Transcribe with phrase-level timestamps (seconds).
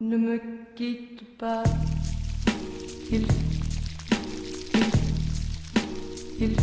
[0.00, 0.40] Ne me
[0.74, 1.62] quitte pas.
[3.10, 3.26] Il.
[4.72, 4.86] Il.
[6.38, 6.56] Il.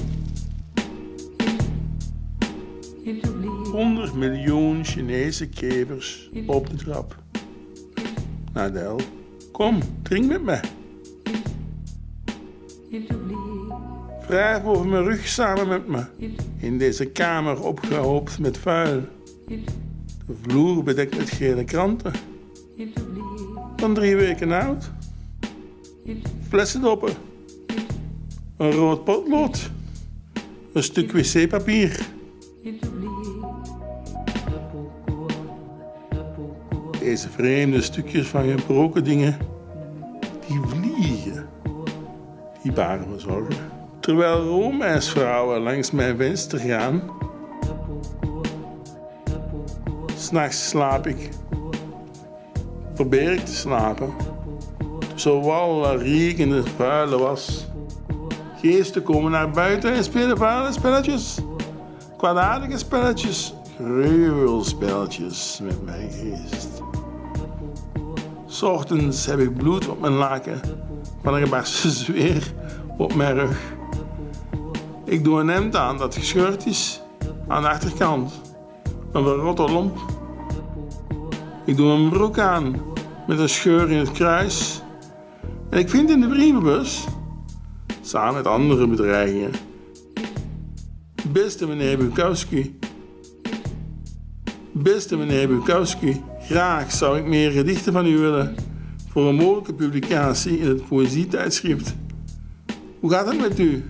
[3.03, 3.65] Il oublie.
[3.71, 7.15] 100 miljoen Chinese kevers op de trap.
[8.53, 8.99] Nadel,
[9.51, 10.59] kom, drink met me.
[14.27, 16.05] Wrijf over mijn rug samen met me.
[16.57, 19.01] In deze kamer opgehoopt met vuil.
[19.47, 19.59] Il.
[20.25, 22.11] De vloer bedekt met gele kranten.
[23.77, 24.91] Van drie weken oud.
[26.47, 27.13] Flessendoppen.
[28.57, 29.69] Een rood potlood.
[30.73, 31.99] Een stuk wc-papier.
[36.99, 39.37] Deze vreemde stukjes van gebroken dingen.
[40.47, 41.47] Die vliegen.
[42.63, 43.55] Die baren me zorgen.
[43.99, 47.01] Terwijl roomijsvrouwen langs mijn venster gaan.
[50.15, 51.29] S'nachts slaap ik.
[52.97, 54.13] Probeer ik te slapen.
[55.15, 57.67] Zo wal riekende vuile was.
[58.61, 61.39] Geesten komen naar buiten en spelen vuile spelletjes.
[62.17, 63.53] Kwaadaardige spelletjes.
[65.63, 66.81] Met mijn geest.
[68.45, 70.59] S ochtends heb ik bloed op mijn laken
[71.23, 72.53] van een gebarsten zweer
[72.97, 73.59] op mijn rug.
[75.05, 77.01] Ik doe een hemd aan dat gescheurd is
[77.47, 78.41] aan de achterkant.
[79.11, 80.16] Een verrotte lomp.
[81.67, 82.81] Ik doe een broek aan
[83.27, 84.81] met een scheur in het kruis.
[85.69, 87.05] En ik vind in de brievenbus,
[88.01, 89.51] samen met andere bedreigingen,
[91.31, 92.79] Beste meneer Bukowski.
[94.71, 98.55] Beste meneer Bukowski, graag zou ik meer gedichten van u willen
[99.09, 101.95] voor een mogelijke publicatie in het poëzietijdschrift.
[102.99, 103.83] Hoe gaat het met u?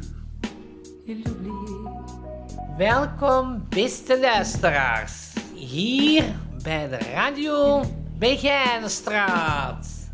[2.78, 5.34] Welkom, beste luisteraars.
[5.54, 6.24] Hier
[6.68, 7.84] bij de radio
[8.18, 10.10] Begijnenstraat.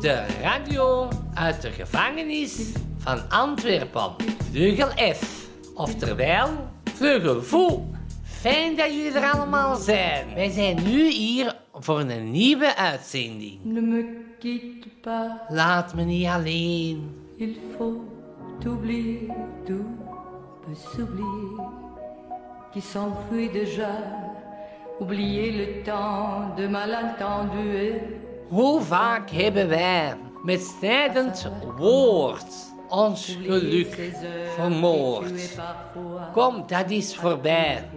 [0.00, 4.14] De radio uit de gevangenis van Antwerpen.
[4.50, 5.48] Vleugel F.
[5.74, 6.48] Oftewel,
[6.94, 7.86] Vleugel Foo.
[8.22, 10.34] Fijn dat jullie er allemaal zijn.
[10.34, 13.58] Wij zijn nu hier voor een nieuwe uitzending.
[13.62, 15.30] Ne me quitte pas.
[15.48, 17.16] Laat me niet alleen.
[17.36, 18.00] Il faut
[18.66, 19.18] oublier,
[19.64, 19.86] tout
[20.66, 21.66] peut s'oublier,
[22.72, 24.30] qui s'enfuit déjà.
[25.02, 28.00] Oublier le temps de malentendu
[28.48, 32.54] Hoe vaak hebben wij met snijdend woord
[32.88, 34.12] ons geluk
[34.54, 35.58] vermoord?
[36.32, 37.88] Kom, dat is voorbij.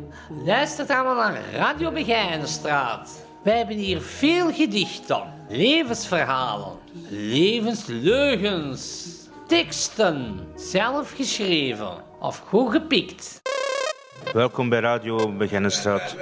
[0.46, 3.26] Luister allemaal naar Radio Begijnenstraat.
[3.44, 6.78] Wij hebben hier veel gedichten, levensverhalen,
[7.10, 9.06] levensleugens,
[9.48, 13.45] teksten, zelf geschreven of goed gepikt.
[14.34, 16.16] Welkom bij Radio Begijnenstraat.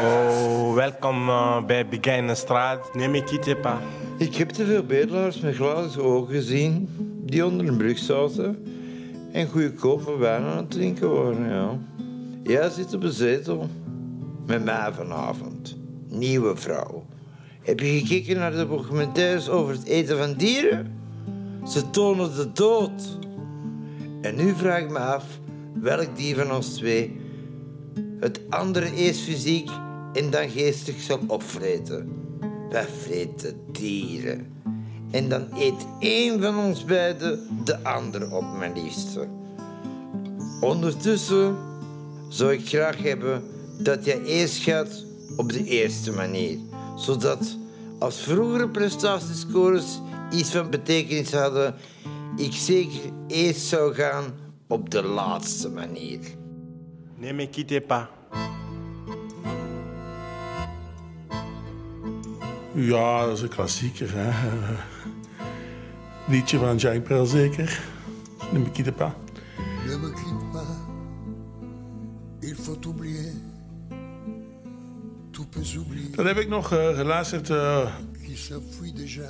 [0.00, 2.94] Oh, welkom eh, bij Begijnenstraat.
[2.94, 3.78] Ne me quitte pas.
[4.18, 6.88] Ik heb te veel bedelaars met glazen ogen gezien
[7.24, 8.64] die onder een brug zaten
[9.32, 11.48] en goedkope wijn aan het drinken waren.
[11.48, 11.78] Ja.
[12.42, 13.68] Jij zit op een zetel
[14.46, 15.76] met mij vanavond.
[16.08, 17.06] Nieuwe vrouw.
[17.62, 21.00] Heb je gekeken naar de documentaires over het eten van dieren?
[21.66, 23.18] Ze tonen de dood.
[24.22, 25.24] En nu vraag ik me af
[25.80, 27.20] welk van ons twee
[28.20, 29.70] het andere eerst fysiek
[30.12, 32.12] en dan geestig zal opvreten.
[32.70, 34.52] Wij vreten dieren.
[35.10, 39.28] En dan eet één van ons beiden de ander op, mijn liefste.
[40.60, 41.56] Ondertussen
[42.28, 43.42] zou ik graag hebben
[43.78, 45.04] dat jij eerst gaat
[45.36, 46.58] op de eerste manier.
[46.96, 47.56] Zodat
[47.98, 50.00] als vroegere prestatiescores
[50.30, 51.74] iets van betekenis hadden,
[52.36, 54.34] ik zeker eerst zou gaan
[54.68, 56.20] op de laatste manier.
[57.16, 58.06] Ne me quitte pas.
[62.74, 64.08] Ja, dat is een klassieker.
[64.12, 64.30] Hè?
[66.28, 67.80] Liedje van Jacques Brel zeker.
[68.52, 69.12] Ne me quitte pas.
[69.86, 70.66] Ne me quitte pas,
[72.40, 73.32] il faut oublier.
[75.30, 77.94] Tout peut s'oublier, Dat heb ik nog eh, geluisterd eh,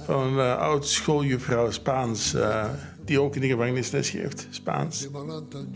[0.06, 2.34] van een eh, oud schooljuffrouw Spaans.
[3.08, 5.08] Die ook in de gevangenis les geeft, Spaans.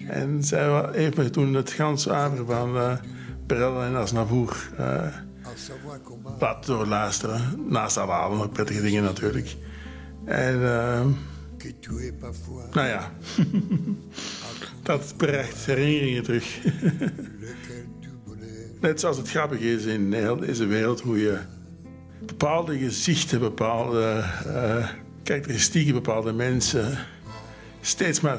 [0.06, 2.99] En zij heeft me toen het gans over van
[3.46, 6.40] Brel en savoir comment.
[6.40, 7.64] laten doorluisteren.
[7.69, 9.56] Naast alle andere prettige dingen natuurlijk.
[10.25, 11.06] En eh,
[12.19, 13.12] parfois nou ja,
[14.82, 16.58] dat brengt herinneringen terug.
[18.81, 21.38] Net zoals het grappig is in heel deze wereld hoe je
[22.26, 24.88] bepaalde gezichten, bepaalde eh,
[25.23, 26.99] karakteristieken, bepaalde mensen
[27.82, 28.38] steeds maar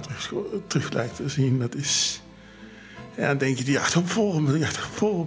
[0.68, 1.60] terug, lijkt te zien.
[1.60, 2.22] Dat is.
[3.16, 5.26] En dan denk je, die achtervolgen die me.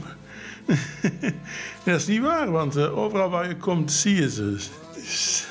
[1.84, 4.50] dat is niet waar, want eh, overal waar je komt zie je ze.
[4.50, 5.46] Dus,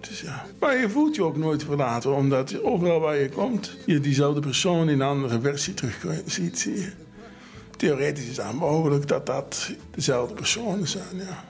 [0.00, 0.46] dus ja.
[0.60, 4.88] Maar je voelt je ook nooit verlaten, omdat overal waar je komt, je diezelfde persoon
[4.88, 6.90] in een andere versie terug ziet, zie je.
[7.76, 11.44] Theoretisch is het mogelijk dat dat dezelfde personen zijn, ja.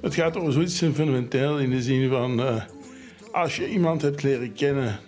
[0.00, 2.40] Het gaat over zoiets fundamenteel in de zin van...
[2.40, 2.62] eh,
[3.36, 4.98] als je iemand hebt leren kennen,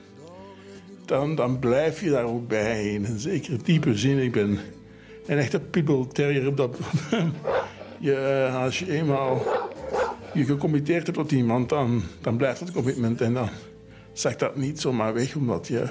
[1.05, 2.93] dan, dan blijf je daar ook bij.
[2.93, 4.19] In een zekere diepe zin.
[4.19, 4.59] Ik ben
[5.27, 6.77] een echte people terrier op dat
[7.99, 9.43] je, eh, Als je eenmaal
[10.35, 13.21] je gecommitteerd hebt tot iemand, dan, dan blijft dat commitment.
[13.21, 13.49] En dan
[14.13, 15.85] zakt dat niet zomaar weg, omdat je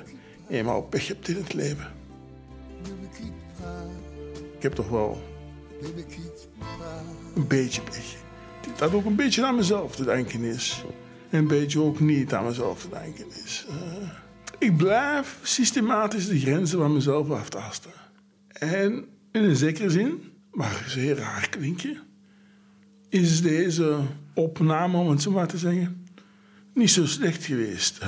[0.50, 1.88] eenmaal pech hebt in het leven.
[4.56, 5.22] Ik heb toch wel
[7.36, 8.16] een beetje pech.
[8.78, 10.84] Dat ook een beetje aan mezelf te denken is.
[11.30, 13.66] En een beetje ook niet aan mezelf te denken is.
[13.70, 14.10] Eh,
[14.58, 17.92] ik blijf systematisch de grenzen van mezelf aftasten.
[18.48, 21.98] En in een zekere zin, maar zeer raar klinken,
[23.10, 24.00] is deze
[24.34, 26.08] opname, om het zo maar te zeggen,
[26.74, 28.00] niet zo slecht geweest.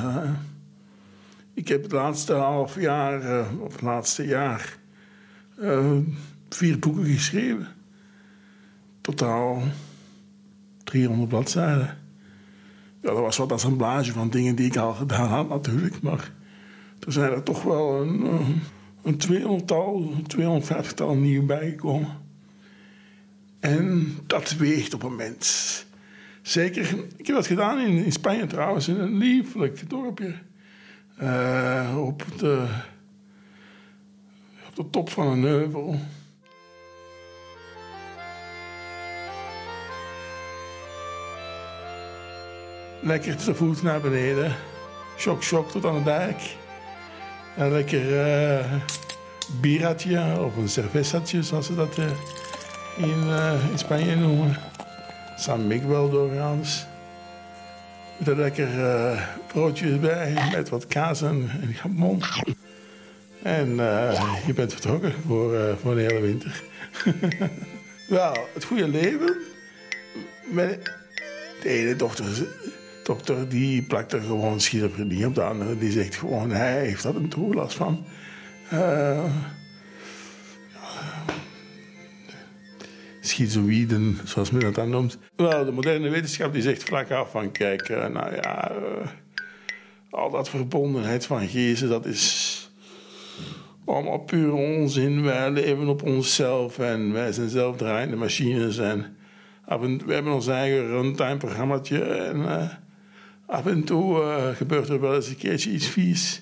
[1.54, 4.78] Ik heb het laatste half jaar, eh, of het laatste jaar,
[5.58, 5.98] eh,
[6.50, 7.68] vier boeken geschreven.
[9.02, 9.64] Totaal
[10.84, 11.98] 300 bladzijden.
[13.02, 16.02] Ja, dat was wat assemblage van dingen die ik al gedaan had natuurlijk.
[16.02, 16.32] Maar
[17.06, 18.48] er zijn er toch wel een, eh,
[19.04, 22.18] een 200-tal, 250-tal nieuw bijgekomen.
[23.60, 25.86] En dat weegt op een mens.
[26.42, 26.82] Zeker,
[27.18, 30.34] ik heb dat gedaan in, in Spanje trouwens, in een lieflijk dorpje.
[31.18, 32.68] Eh, op, de,
[34.68, 36.00] op de top van een heuvel.
[43.02, 44.56] Lekker te voet naar beneden.
[45.18, 46.56] Shock, shock tot aan de dijk.
[47.56, 48.74] En lekker eh
[49.62, 52.06] bieratje of een cervezatje, zoals ze dat eh,
[52.98, 54.58] in, eh, in Spanje noemen.
[55.38, 56.86] San Miguel doorgaans.
[58.18, 58.70] Met een lekker
[59.48, 62.22] broodje bij, met wat kaas en, en jamon.
[63.44, 63.76] En
[64.46, 66.64] je bent vertrokken voor, voor de hele winter.
[68.10, 69.38] Wel, het goede leven.
[70.52, 70.80] Mijn,
[71.62, 72.26] de ene dochter,
[73.10, 75.36] dokter die plakt er gewoon schizofrenie op.
[75.36, 78.06] De andere die zegt gewoon, hij heeft dat een toelast van.
[78.70, 79.24] Eh,
[83.22, 85.18] schizoïden, zoals men dat dan noemt.
[85.36, 87.52] Wel, de moderne wetenschap die zegt vlak af van...
[87.52, 88.72] kijk, eh, nou ja...
[88.72, 89.08] eh,
[90.10, 92.72] al dat verbondenheid van geesten, dat is...
[93.86, 95.24] allemaal puur onzin.
[95.24, 98.78] Wij leven op onszelf en wij zijn zelfdraaiende machines.
[98.78, 99.18] En
[100.06, 102.04] we hebben ons eigen runtime-programmaatje.
[102.04, 102.42] En
[103.50, 106.42] af en toe eh, gebeurt er wel eens een keertje iets vies...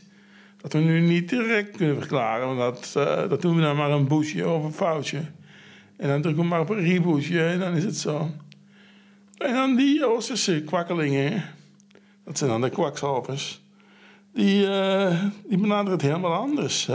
[0.62, 2.56] dat we nu niet direct kunnen verklaren.
[2.56, 5.22] Want dat, eh, dat doen we dan maar een boesje of een foutje...
[5.98, 8.30] En dan drukken we maar op een rebootje en dan is het zo.
[9.38, 11.44] En dan die Oosterse kwakkelingen,
[12.24, 13.62] dat zijn dan de kwakzalvers,
[14.34, 16.90] die, eh, die benaderen het helemaal anders.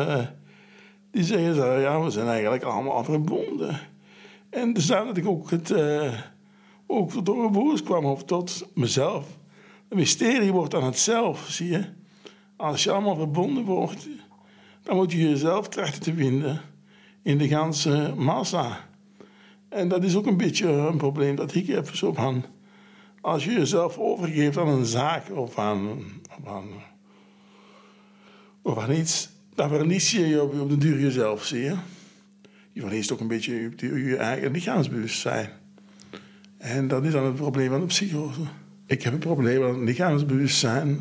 [1.11, 3.81] die zeggen zo, ja, we zijn eigenlijk allemaal verbonden.
[4.51, 6.13] En dus daar dat ik ook, het, eh,
[6.87, 9.27] ook tot door kwam, of tot mezelf.
[9.93, 11.85] Een mysterie wordt dan het zelf, zie je.
[12.57, 14.09] Als je allemaal verbonden wordt,
[14.83, 16.61] dan moet je jezelf trachten te vinden
[17.23, 18.89] in de ganse massa.
[19.69, 21.95] En dat is ook een beetje een probleem dat ik heb.
[21.95, 22.45] Zo van,
[23.21, 25.99] als je jezelf overgeeft aan een zaak of aan,
[26.39, 26.67] of aan,
[28.63, 31.77] of aan iets, dan verlies je je op, op de duur jezelf, zie je.
[32.73, 35.51] Je verliest ook een beetje je, je eigen lichaamsbewustzijn.
[36.59, 38.62] En dat is dan het probleem van de psychose.
[38.87, 41.01] Ik heb het probleem het lichaamsbewustzijn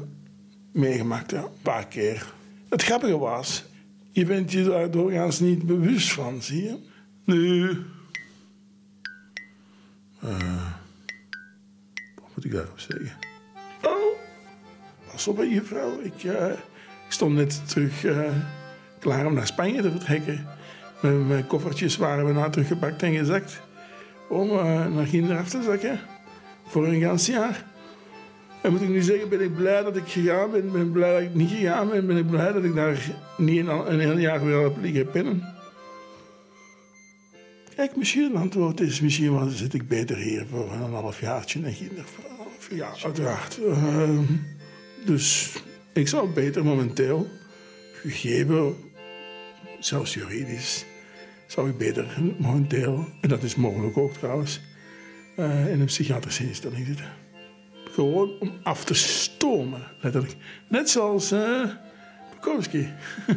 [0.71, 2.33] meegemaakt, ja, een paar keer.
[2.69, 3.63] Het grappige was,
[4.11, 6.77] je bent je daar doorgaans niet bewust van, zie je.
[7.25, 7.69] Nu,
[10.19, 10.65] eh,
[12.15, 13.11] wat moet ik daarop zeggen?
[13.81, 14.17] Oh,
[15.11, 15.99] pas op, juffrouw.
[16.01, 16.51] Ik, eh,
[17.05, 18.31] ik stond net terug eh,
[18.99, 20.47] klaar om naar Spanje te vertrekken.
[21.01, 23.61] Mijn, koffertjes waren we nou teruggepakt en gezakt.
[24.29, 24.47] Om
[24.95, 25.99] naar Ginder af te zakken.
[26.65, 27.70] Voor een gans jaar.
[28.61, 30.71] En moet ik nu zeggen, ben ik blij dat ik gegaan ben.
[30.71, 32.07] Ben ik blij dat ik niet gegaan ben.
[32.07, 35.59] Ben ik blij dat ik daar niet een, een heel jaar weer heb liggen pinnen.
[37.75, 41.73] Kijk, misschien een antwoord is, misschien wel zit ik beter hier voor een halfjaartje en
[41.73, 43.59] Ginder voor een half jaar, uiteraard.
[43.65, 44.23] Ehm,
[45.05, 45.53] dus
[45.93, 47.27] ik zou beter momenteel,
[47.93, 48.75] gegeven,
[49.79, 50.85] zelfs juridisch,
[51.47, 54.61] zou ik beter momenteel, en dat is mogelijk ook trouwens,
[55.35, 57.20] eh, in een psychiatrische instelling zitten.
[57.91, 60.35] Gewoon om af te stomen, letterlijk.
[60.67, 61.69] Net zoals eh
[62.33, 62.89] Bukowski.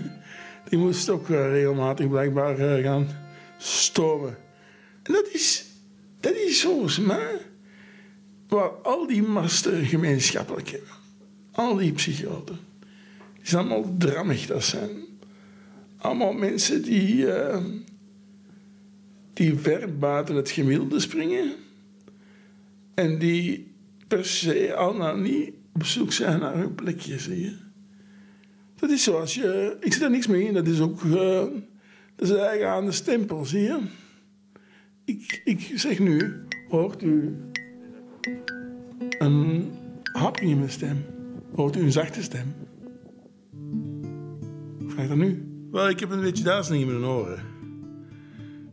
[0.68, 3.08] Die moest ook eh, regelmatig blijkbaar eh, gaan
[3.58, 4.36] stomen.
[5.02, 5.64] En dat is,
[6.20, 7.40] dat is volgens mij
[8.48, 10.88] wat al die master gemeenschappelijk hebben.
[11.52, 12.58] Al die psychoten.
[13.34, 14.90] Die zijn allemaal drammig, dat zijn.
[15.98, 17.64] Allemaal mensen die, uh,
[19.32, 21.52] die ver buiten het gemiddelde springen.
[22.94, 23.73] En die
[24.08, 27.56] per se al niet op zoek zijn naar hun plekje, zie je.
[28.76, 29.76] Dat is zoals je...
[29.80, 31.02] Ik zit er niks mee in, dat is ook...
[31.02, 31.42] Uh,
[32.16, 33.80] dat is eigen aan de stempel, zie je.
[35.04, 36.34] Ik, ik zeg nu,
[36.68, 37.36] hoort u
[39.18, 39.72] een
[40.12, 41.04] hapje in mijn stem?
[41.54, 42.54] Hoort u een zachte stem?
[44.86, 45.48] Vraag dat nu.
[45.70, 47.42] Wel, ik heb een beetje duizeling in mijn oren.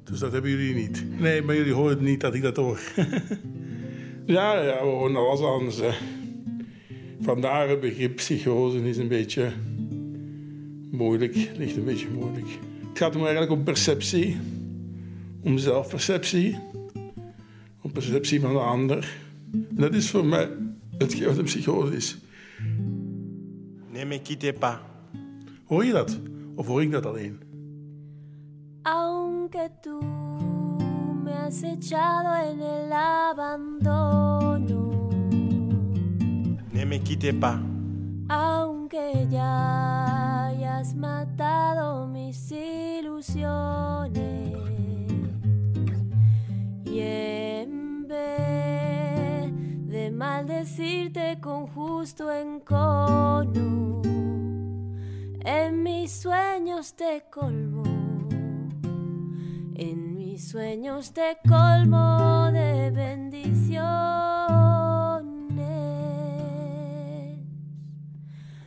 [0.03, 1.19] Dus dat hebben jullie niet.
[1.19, 2.79] Nee, maar jullie horen niet dat ik dat hoor.
[4.25, 5.79] ja, ja, we horen alles anders.
[5.79, 5.91] Hè.
[7.21, 9.51] Vandaar het begrip psychose is een beetje
[10.91, 11.35] moeilijk.
[11.57, 12.47] Ligt een beetje moeilijk.
[12.89, 14.37] Het gaat hem eigenlijk om perceptie.
[15.43, 16.57] Om zelfperceptie.
[17.81, 19.15] Om perceptie van de ander.
[19.51, 20.49] En dat is voor mij
[20.97, 22.17] hetgeen wat een psychose is.
[23.91, 24.77] Ne me quitte pas.
[25.65, 26.19] Hoor je dat?
[26.55, 27.39] Of hoor ik dat alleen?
[28.83, 30.20] Aunque tú
[31.31, 34.69] me has echado en el abandono.
[36.73, 37.59] Ne me quitte pas.
[38.27, 44.21] Aunque ya hayas matado mis ilusiones.
[46.85, 49.51] Y en vez
[49.87, 54.01] de maldecirte con justo encono,
[55.45, 57.80] en mis sueños te colmo.
[60.51, 63.85] Sueños te colmo de bendiciones.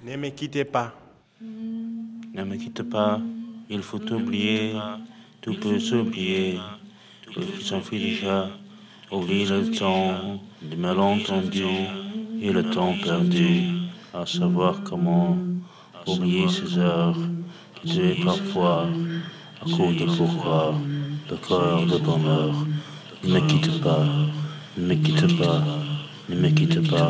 [0.03, 0.95] Ne me quitte pas.
[1.43, 3.21] Ne me quitte pas,
[3.69, 4.73] il faut oublier,
[5.43, 6.59] tout peut s'oublier.
[7.37, 8.49] Il s'enfuit déjà,
[9.11, 11.67] oublie le temps du malentendu
[12.41, 13.65] et le temps perdu,
[14.15, 15.37] à savoir comment
[16.07, 17.19] oublier ces heures
[17.75, 18.87] qui tuaient parfois
[19.61, 20.75] à cause de pourquoi
[21.31, 22.55] le cœur de bonheur.
[23.25, 24.05] Ne me quitte pas,
[24.77, 25.63] ne me quitte pas,
[26.29, 27.09] ne me quitte pas,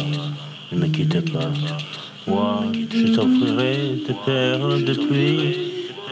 [0.71, 1.51] ne me quitte pas.
[2.27, 5.57] Moi, je t'offrirai des perles de pluie,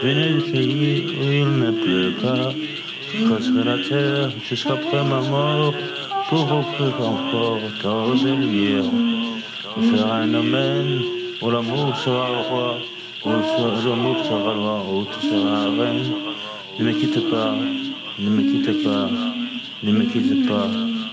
[0.03, 2.51] venues du pays où il ne pleut pas.
[3.13, 5.73] Je creuserai la terre jusqu'après ma mort
[6.29, 8.91] pour offrir encore d'ores et lumières.
[9.77, 11.01] Je ferai un domaine
[11.41, 12.77] où l'amour sera roi,
[13.25, 16.11] où l'amour sera loi, où tu seras reine.
[16.79, 17.53] Ne me quitte pas,
[18.19, 19.09] ne me quitte pas,
[19.83, 20.67] ne me quitte pas,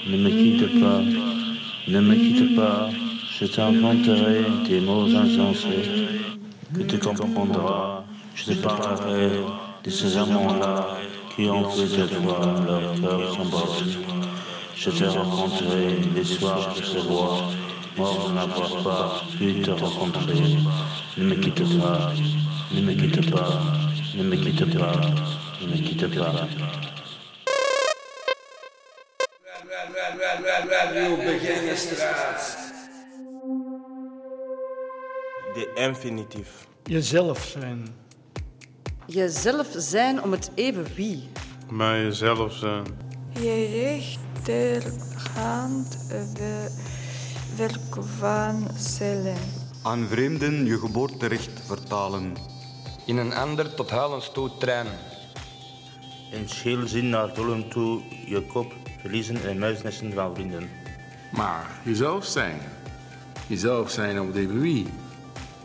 [0.07, 1.01] ne me quitte pas,
[1.89, 2.91] ne me quitte pas.
[3.39, 5.89] Je t'inventerai des mots insensés
[6.75, 8.05] que tu comprendras.
[8.35, 9.31] Je te parlerai
[9.85, 10.99] de ces amants-là
[11.35, 13.99] qui ont fait de toi leur cœur s'embrase.
[14.77, 17.51] Je te raconterai l'histoire de ces rois
[17.97, 20.57] morts n'avoir pas pu te rencontrer.
[21.19, 22.13] Ne me quitte pas,
[22.75, 23.63] ne me quitte pas,
[24.17, 25.01] ne me quitte pas,
[25.63, 26.49] ne me quitte pas.
[35.55, 36.67] De infinitief.
[36.85, 37.87] Jezelf zijn.
[39.07, 41.29] Jezelf zijn om het even wie.
[41.71, 42.85] Maar jezelf zijn.
[43.33, 46.71] Je rechterhand we-
[47.57, 49.37] werk van cellen.
[49.83, 52.33] Aan vreemden je geboorterecht vertalen.
[53.07, 54.99] In een ander tot huilens toe trainen.
[56.33, 60.71] In scheelzin naar dollen toe je kop verliezen en muisnesten van vrienden.
[61.31, 62.59] Maar jezelf zijn.
[63.47, 64.87] Jezelf zijn op even wie.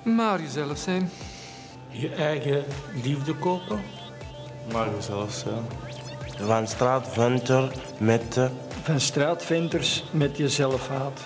[0.03, 1.09] Maar jezelf zijn.
[1.89, 2.63] Je eigen
[3.03, 3.79] liefde kopen.
[4.71, 5.65] Maar jezelf zijn.
[6.47, 8.49] Van straatventer met de
[8.83, 11.19] Van straatventers met jezelf haat.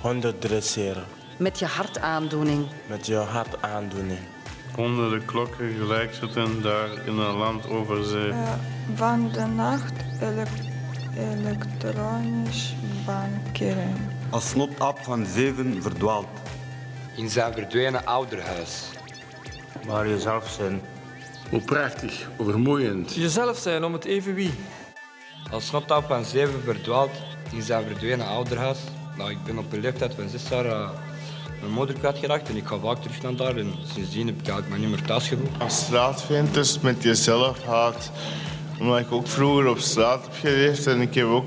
[0.00, 1.04] honden dresseren.
[1.38, 2.66] Met je hartaandoening.
[2.86, 4.18] Met je hart aandoening.
[4.76, 8.30] Onder de klokken gelijk zitten daar in een land over zee.
[8.30, 8.52] Eh,
[8.94, 10.48] van de nacht elek-
[11.20, 12.74] elektronisch
[13.06, 13.94] bankeren.
[14.30, 16.26] Als snotap van zeven verdwaald.
[17.16, 18.84] In zijn verdwenen ouderhuis.
[19.86, 20.80] Maar jezelf zijn.
[21.50, 23.14] Hoe prachtig, hoe vermoeiend.
[23.14, 24.50] Jezelf zijn om het even wie.
[25.50, 27.10] Als snotap van zeven verdwaald
[27.52, 28.78] in zijn verdwenen ouderhuis.
[29.16, 30.90] Nou, ik ben op een leeftijd van zes jaar eh,
[31.60, 33.56] mijn moeder kwijtgeraakt en ik ga vaak terug naar daar.
[33.56, 35.50] En sindsdien heb ik eigenlijk me niet meer thuis gevoeld.
[35.58, 38.10] Als straatventers met jezelf haat.
[38.80, 41.46] Omdat ik ook vroeger op straat heb geleefd en ik heb ook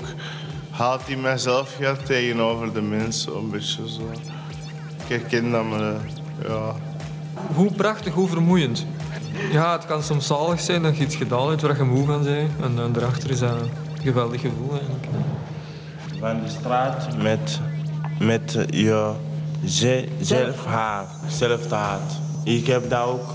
[0.70, 3.36] haat in mezelf gehad tegenover de mensen.
[3.36, 4.00] Een beetje zo.
[5.02, 5.94] Ik herken dat, maar eh,
[6.48, 6.74] ja.
[7.54, 8.86] Hoe prachtig, hoe vermoeiend.
[9.52, 12.22] Ja, het kan soms zalig zijn dat je iets gedaan hebt waar je moe van
[12.24, 12.50] bent.
[12.62, 13.70] En dan daarachter is dat een
[14.02, 15.06] geweldig gevoel eigenlijk.
[16.18, 17.60] Van de straat met,
[18.18, 19.12] met je
[19.66, 22.20] ze- zelfhaat, zelfhaat.
[22.44, 23.28] Ik heb dat ook.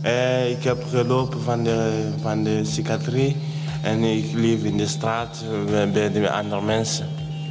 [0.00, 3.36] Eh, ik heb gelopen van de, van de psychiatrie
[3.82, 7.08] en ik leef in de straat eh, bij de andere mensen.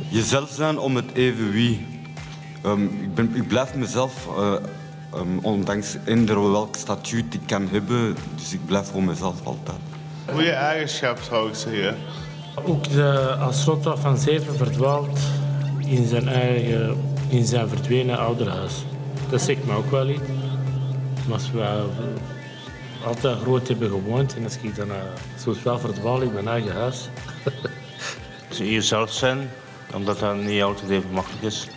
[0.09, 1.85] Jezelf zijn om het even wie.
[2.63, 4.53] Ehm, ik, ben, ik blijf mezelf, eh,
[5.13, 8.15] ehm, ondanks eender welk statuut ik kan hebben.
[8.35, 9.77] Dus ik blijf voor mezelf altijd.
[10.25, 11.95] Goede eigenschap zou ik zeggen.
[12.65, 15.19] Ook de, als Rotwaf van Zeven verdwaalt
[15.85, 18.73] in zijn eigen, in zijn verdwenen ouderhuis.
[19.29, 20.21] Dat zegt me ook wel iets.
[21.27, 21.39] Maar
[23.07, 24.95] altijd groot hebben gewoond en als ik dan uh,
[25.39, 27.09] soms wel verdwaal in mijn eigen huis.
[28.49, 29.49] Jezelf zijn,
[29.93, 31.67] omdat dat niet altijd even makkelijk is.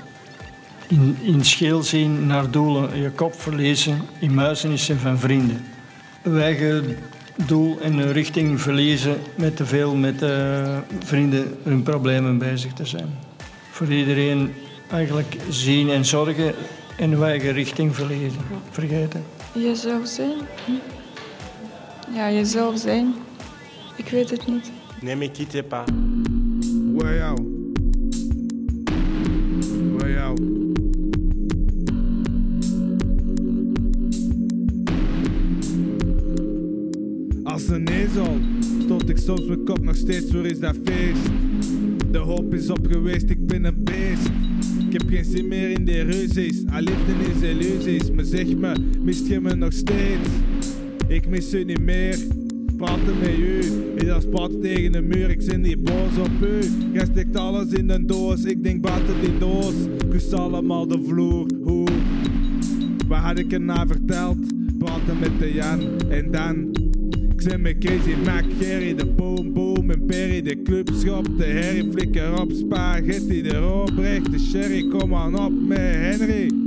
[0.89, 5.65] In, in scheel zien naar doelen, je kop verlezen in muizenissen van vrienden.
[6.23, 6.97] Eigen
[7.47, 12.85] doel en een richting verliezen met te veel met eh, vrienden hun problemen bezig te
[12.85, 13.19] zijn.
[13.71, 14.55] Voor iedereen
[14.91, 16.55] eigenlijk zien en zorgen
[16.97, 19.25] en eigen richting verliezen, vergeten.
[19.53, 20.37] Jezelf zijn?
[22.15, 23.15] Ja, jezelf zijn.
[23.97, 24.71] Ik weet het niet.
[25.01, 25.85] Ne me quitte pas.
[26.95, 27.35] Ouais, yo.
[29.99, 30.35] Ouais, yo.
[37.45, 38.39] Als een ezel
[38.85, 41.31] stoot ik soms mijn kop nog steeds, waar is dat feest?
[42.11, 44.31] De hoop is op geweest, ik ben een beest.
[44.89, 48.11] Ik heb geen zin meer in die ruzies, al liefde is illusies.
[48.11, 50.29] Maar zeg me, mist je me nog steeds?
[51.11, 52.19] Ik mis u niet meer.
[52.77, 53.61] Praten met u
[53.95, 55.31] is als praten tegen een muur.
[55.31, 56.59] Ik zit niet boos op u.
[56.93, 58.45] Jij steekt alles in een doos.
[58.45, 59.75] Ik denk buiten die doos.
[60.11, 61.47] Kus allemaal de vloer.
[61.63, 61.89] Hoe?
[63.09, 64.39] Wat had ik er nou verteld?
[64.79, 66.69] Praten met de Jan en dan.
[67.35, 71.93] Ik zit met Casey, Mac, Gerry, de Boom Boom en Perry, de clubschop, de herrie,
[71.93, 76.60] flikker op, spaghetti, de Robrecht, de sherry, kom aan op met Henry.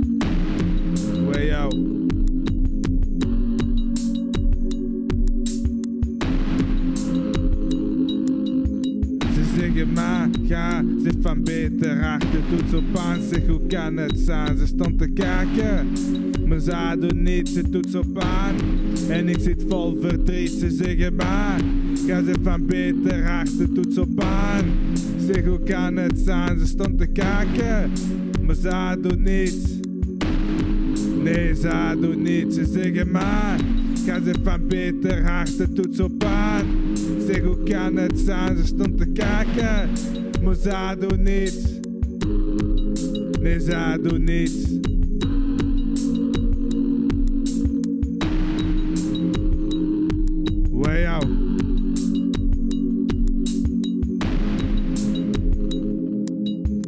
[12.74, 14.58] Doet zo aan, zeg hoe kan het zijn?
[14.58, 15.88] Ze stond te kijken,
[16.46, 18.54] maar ze doen niets, ze doet zo aan.
[19.08, 21.60] En ik zit vol verdriet, ze zeggen maar,
[22.06, 24.06] ga ze van beter achter, doet zo.
[25.26, 26.58] Zeg hoe kan het zijn?
[26.58, 27.90] Ze stond te kijken,
[28.46, 29.64] maar ze doen niets.
[31.22, 33.58] Nee, ze doen niets, ze zeggen maar,
[34.06, 36.08] ga ze van beter achter, doet zo.
[37.26, 38.56] Zeg hoe kan het zijn?
[38.56, 39.90] Ze stond te kijken,
[40.42, 41.73] maar ze doen niets.
[43.44, 43.58] Way
[51.04, 51.26] out.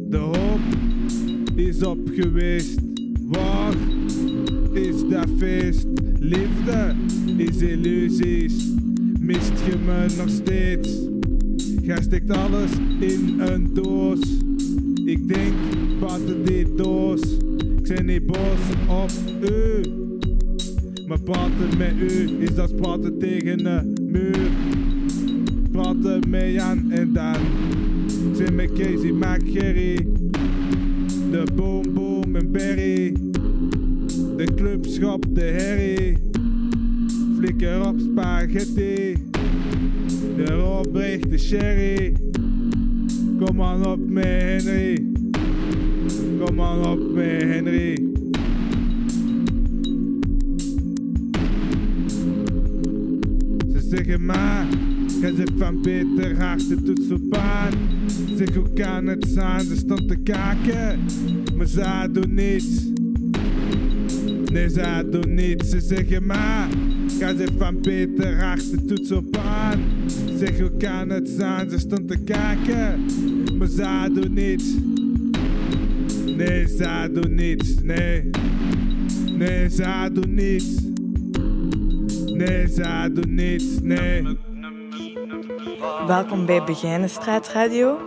[0.09, 0.59] De hoop
[1.55, 2.79] is op geweest.
[3.27, 3.73] Waar
[4.73, 5.85] is dat feest?
[6.19, 6.95] Liefde
[7.35, 8.53] is illusies.
[9.19, 10.89] Mist je me nog steeds?
[11.81, 14.19] Jij steekt alles in een doos.
[15.05, 15.53] Ik denk,
[15.99, 17.21] buiten die doos.
[17.77, 19.11] Ik ben niet boos op
[19.49, 19.81] u.
[21.07, 24.49] Maar praten met u is als praten tegen een muur.
[25.71, 27.35] Praten met Jan en Dan.
[28.05, 30.07] Ik zit met Casey, Mac, Gerry.
[31.31, 33.13] De Boom Boom en Berry.
[34.37, 36.17] De clubschop, de herrie.
[37.37, 39.17] Flikker op spaghetti.
[40.35, 42.13] De Robrecht, de sherry.
[43.39, 45.06] Kom aan op met Henry.
[46.47, 47.95] Kom aan op met Henry.
[53.71, 54.67] Ze zeggen maar,
[55.21, 55.81] jij zit van
[56.83, 57.73] doet zo pijn.
[58.35, 60.99] Zeg hoe kan het zijn, ze stond te kijken,
[61.57, 62.85] maar ze doen niets.
[64.51, 66.69] Nee, ze doen niets, ze zeggen maar,
[67.19, 67.81] jij zit van
[68.85, 69.79] doet zo pijn.
[70.37, 73.05] Zeg hoe kan het zijn, ze stond te kijken,
[73.57, 74.65] maar ze doen niets.
[76.37, 78.29] Nee, ze doen niets, nee.
[79.31, 80.81] Nee, ze doen niets.
[82.25, 84.37] Nee, ze doen niets, nee.
[86.07, 87.97] Welkom bij Begijnenstraat Radio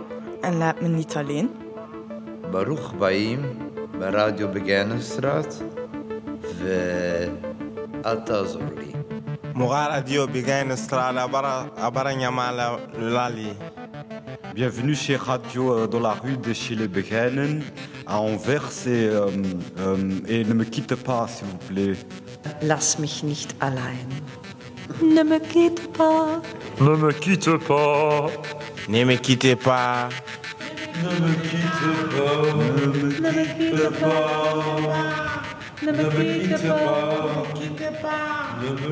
[0.41, 1.49] en laat me niet alleen.
[2.51, 3.39] Baruch Baim,
[3.97, 5.63] bij Radio Begijnenstraat.
[6.63, 7.29] We
[8.01, 8.91] Altazorli.
[9.53, 13.53] Mora Radio Begijnen Straat, Abara, Abara Nyamala, Lali.
[14.53, 17.63] Bienvenue chez Radio euh, dans la rue de chez les Begijnen
[18.05, 19.29] à Anvers et, euh,
[19.79, 21.93] euh, et ne me quitte pas s'il vous plaît.
[22.61, 23.95] Lass mich nicht allein.
[25.01, 26.41] Ne me quitte pas.
[26.81, 28.27] Ne me quitte pas.
[28.89, 30.09] Ne me quitte pas.
[31.01, 32.89] Ne me quitte pas.
[35.81, 36.99] Ne me quitte pas.
[37.01, 38.41] Ne me quitte pas.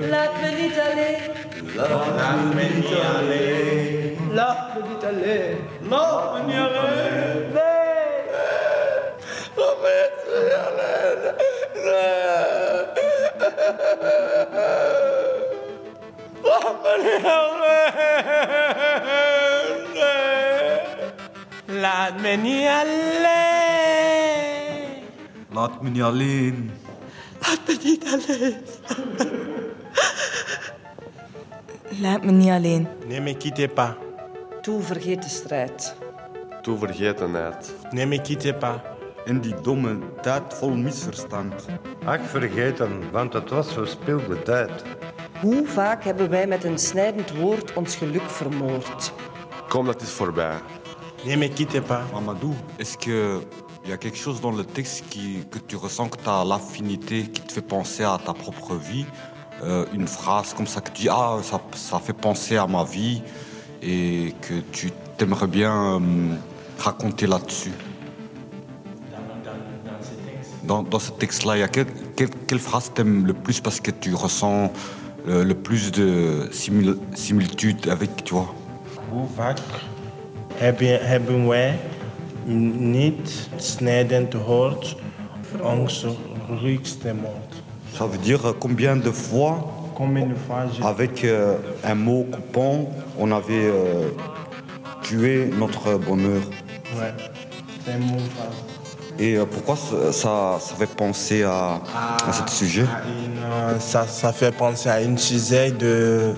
[0.09, 1.39] Laat me niet alleen.
[1.75, 3.98] Laat me
[4.29, 5.57] niet alleen.
[5.81, 7.53] Laat me niet alleen.
[9.55, 11.33] Laat me niet alleen.
[11.33, 12.17] Nee.
[16.43, 17.67] Laat me niet alleen.
[21.81, 22.21] Laat me niet alleen.
[22.21, 23.01] Laat me niet alleen.
[25.51, 26.71] Laat me niet alleen.
[27.41, 28.57] Laat me niet alleen.
[32.01, 32.87] Laat me niet alleen.
[33.07, 34.08] Ne me quitte pas.
[34.61, 35.95] Toe vergeet de strijd.
[36.61, 37.73] Toe vergetenheid.
[37.91, 38.75] Ne me quitte pas.
[39.25, 41.65] In die domme tijd vol misverstand.
[42.05, 44.71] Ach, vergeten, want het was verspilde tijd.
[45.41, 49.11] Hoe vaak hebben wij met een snijdend woord ons geluk vermoord?
[49.67, 50.55] Kom, dat is voorbij.
[51.25, 52.01] Ne me quitte pas.
[52.13, 53.39] Mamadou, est-ce que
[53.83, 56.43] il y a quelque chose dans le texte qui, que tu ressens que tu as
[56.43, 59.05] l'affinité qui te fait penser à ta propre vie
[59.61, 62.85] Euh, Une phrase comme ça que tu dis ah ça, ça fait penser à ma
[62.85, 63.21] vie
[63.81, 65.99] et que tu t'aimerais bien euh,
[66.77, 67.71] raconter là-dessus.
[70.63, 73.79] Dans, dans ce texte-là, il y a quel- quel- quelle phrase t'aimes le plus parce
[73.79, 74.71] que tu ressens
[75.25, 78.53] le, le plus de simil- similitude avec, tu vois?
[79.11, 79.57] Hoe vaak
[80.55, 81.79] hebben, hebben wij
[82.77, 84.95] niet snijdend gehoord
[85.61, 86.15] onze
[86.61, 87.47] ruigste mond?
[87.97, 89.57] Ça veut dire euh, combien de fois,
[89.99, 94.07] Combien de fois avec euh, un mot coupant, on avait euh,
[95.01, 96.41] tué notre bonheur
[96.97, 97.11] Ouais,
[97.85, 98.15] c'est un mot.
[99.19, 101.81] Et euh, pourquoi ça, ça, fait penser à,
[102.25, 102.83] à ce sujet?
[102.83, 106.33] À une, ça, ça fait penser à une sujet de,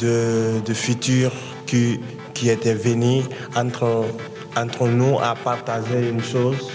[0.00, 1.30] de, de futur
[1.66, 2.00] qui,
[2.34, 3.22] qui était venu
[3.54, 4.06] entre,
[4.56, 6.68] entre nous à partager une chose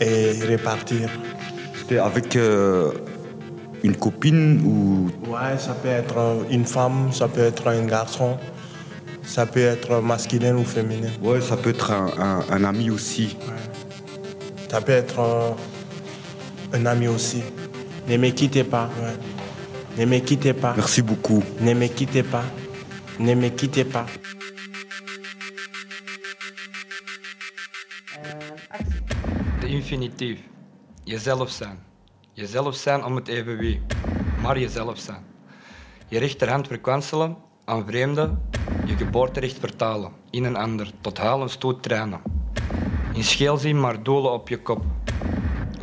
[0.00, 1.10] et repartir.
[1.78, 2.90] C'était avec euh,
[3.82, 5.10] une copine ou?
[5.30, 8.36] Ouais, ça peut être une femme, ça peut être un garçon,
[9.22, 11.10] ça peut être masculin ou féminin.
[11.22, 13.36] Ouais, ça peut être un, un- un ami aussi.
[14.70, 15.50] Ça peut être euh,
[16.74, 17.42] un ami aussi.
[18.08, 18.88] Ne me quittez pas.
[19.00, 19.16] ouais.
[19.98, 20.74] Ne me quittez pas.
[20.76, 21.42] Merci beaucoup.
[21.60, 22.44] Ne me quittez pas.
[23.18, 24.06] Ne me quittez pas.
[29.60, 30.38] De infinitief.
[31.06, 31.78] Jezelf zijn.
[32.38, 33.80] Jezelf zijn om het even wie.
[34.42, 35.24] Maar jezelf zijn.
[36.08, 38.48] Je rechterhand verkwanselen aan vreemden.
[38.86, 40.12] Je geboorterecht vertalen.
[40.30, 40.90] In een ander.
[41.00, 42.20] Tot huilen stoot trainen.
[43.14, 44.84] In scheel zien maar doelen op je kop.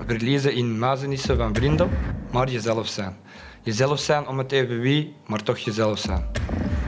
[0.05, 1.89] Verliezen in muizenissen van vrienden.
[2.31, 3.17] Maar jezelf zijn.
[3.61, 6.25] Jezelf zijn om het even wie, maar toch jezelf zijn.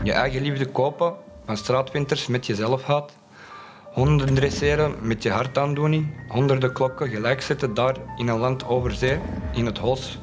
[0.04, 1.14] Je eigen liefde kopen
[1.46, 3.14] van straatwinters met jezelf haat.
[3.98, 6.08] Honden dresseren met je hartaandoening.
[6.28, 9.20] Honderden klokken gelijk zetten daar in een land over zee.
[9.54, 10.20] In het hols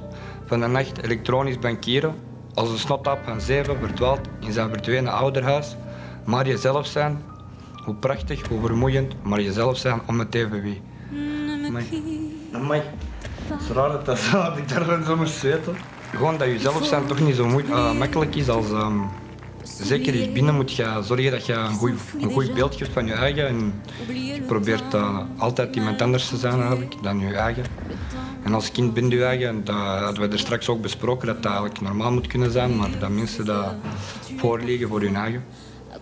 [0.47, 2.15] van de nacht elektronisch bankieren.
[2.55, 5.77] Als een snotap van zeven verdwaald in zijn verdwenen ouderhuis.
[6.25, 7.23] Maar jezelf zijn.
[7.85, 10.83] Hoe prachtig, hoe vermoeiend, maar jezelf zijn om het even wie.
[12.53, 12.83] Amai.
[13.47, 15.77] Het is raar dat, dat, dat ik daar zo moest zweten.
[16.11, 18.71] Gewoon dat jezelf zijn toch niet zo moe- eh, makkelijk is als...
[18.71, 18.99] ehm,
[19.65, 23.07] zeker hier binnen moet je zorgen dat je een goed, een goed beeld geeft van
[23.07, 23.47] je eigen.
[23.47, 23.83] En
[24.15, 27.65] je probeert eh, altijd iemand anders te zijn dan je eigen.
[28.43, 29.49] En als kind ben je eigen.
[29.49, 32.77] En Dat hadden we er straks ook besproken dat dat eigenlijk normaal moet kunnen zijn.
[32.77, 33.75] Maar dat mensen dat
[34.37, 35.45] voorleggen voor hun eigen.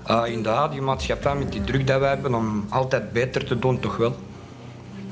[0.03, 3.59] Eh, in de huidige maatschappij met die druk dat wij hebben om altijd beter te
[3.59, 4.17] doen, toch wel.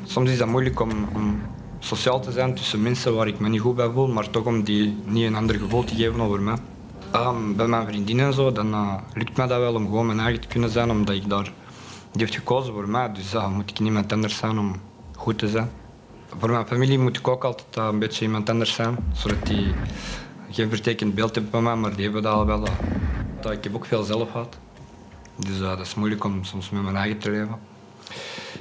[0.04, 1.42] Soms is dat moeilijk om, om
[1.78, 4.62] sociaal te zijn tussen mensen waar ik me niet goed bij voel, maar toch om
[4.62, 6.56] die niet een ander gevoel te geven over mij.
[7.12, 10.20] Ehm, bij mijn vriendin en zo, dan eh, lukt mij dat wel om gewoon mijn
[10.20, 11.52] eigen te kunnen zijn, omdat ik daar...
[12.12, 14.74] Die heeft gekozen voor mij, dus dan moet ik niemand anders zijn om
[15.16, 15.70] goed te zijn.
[16.38, 19.74] Voor mijn familie moet ik ook altijd eh, een beetje iemand anders zijn, zodat die
[20.50, 22.62] geen vertekend beeld hebben van mij, maar die hebben dat al wel.
[23.42, 24.58] eh, ik heb ook veel zelf gehad.
[25.36, 27.58] Dus eh, dat is moeilijk om soms met mijn eigen te leven.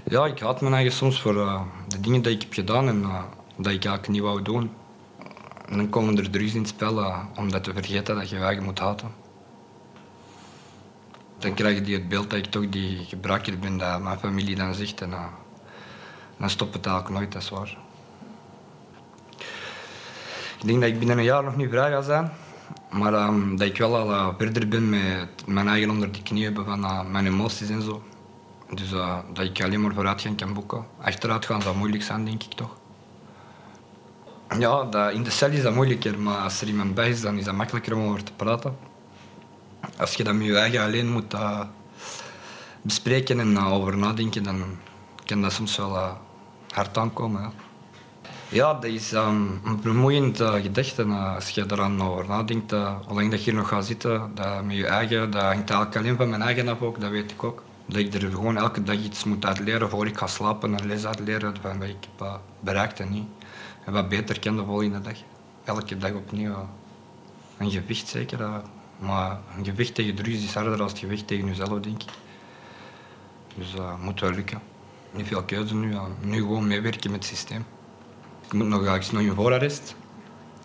[0.03, 1.33] Ja, ik haat mijn eigen soms voor
[1.87, 4.71] de dingen die ik heb gedaan en dat ik eigenlijk niet wou doen.
[5.69, 8.37] En dan komen er drugs in het spel eh, om dat te vergeten dat je
[8.37, 9.11] je moet haten.
[11.37, 14.73] Dan krijg je het beeld dat ik toch die gebruiker ben dat mijn familie dan
[14.73, 15.25] zegt en eh,
[16.37, 17.77] dan stopt het eigenlijk nooit, dat is waar.
[20.59, 22.31] Ik denk dat ik binnen een jaar nog niet vrij ga zijn.
[22.89, 26.43] Maar ehm, dat ik wel al eh, verder ben met mijn eigen onder de knie
[26.43, 28.03] hebben van mijn emoties en zo.
[28.73, 28.89] Dus
[29.33, 30.85] dat ik alleen maar vooruitgang kan boeken.
[31.01, 32.78] Achteruit gaan zou moeilijk zijn, denk ik toch.
[34.57, 37.37] Ja, dat, in de cel is dat moeilijker, maar als er iemand bij is, dan
[37.37, 38.77] is dat makkelijker om over te praten.
[39.97, 41.61] Als je dat met je eigen alleen moet uh,
[42.81, 44.63] bespreken en uh, over nadenken, dan
[45.25, 46.11] kan dat soms wel uh,
[46.69, 47.41] hard aankomen.
[47.41, 47.51] Ja,
[48.49, 51.03] ja dat is um, een bemoeiend gedachte.
[51.03, 52.71] als je eraan over nadenkt,
[53.09, 56.15] lang dat je hier nog gaat zitten, dat met je eigen, dat hangt eigenlijk alleen
[56.15, 57.63] van mijn eigen af ook, dat weet ik ook.
[57.85, 61.05] Dat ik er gewoon elke dag iets moet uitleren voor ik ga slapen en les
[61.05, 63.27] uitleren van wat ik heb bereikt en niet.
[63.89, 65.17] En wat beter kan de volgende dag.
[65.63, 66.69] Elke dag opnieuw.
[67.57, 68.61] Een gewicht zeker.
[68.99, 72.09] Maar een gewicht tegen drugs is harder dan het gewicht tegen jezelf, denk ik.
[73.55, 74.61] Dus dat uh, moet wel lukken.
[75.11, 75.95] Niet veel keuze nu.
[76.21, 77.65] Nu gewoon meewerken met het systeem.
[78.45, 79.95] Ik moet nog, ik nog in voorarrest.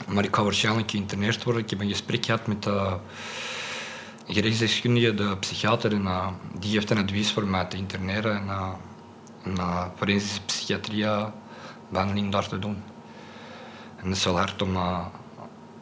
[0.08, 1.62] Maar ik ga waarschijnlijk geïnterneerd worden.
[1.62, 2.96] Ik heb een gesprek gehad met de
[4.26, 5.92] gerechtsdeskundige, de psychiater.
[5.92, 8.36] En uh, die heeft een advies voor mij te interneren.
[8.36, 8.72] En, uh,
[9.46, 11.06] uh, forensische psychiatrie
[11.88, 12.92] behandeling daar te doen.
[14.04, 15.06] Het is wel hard om uh,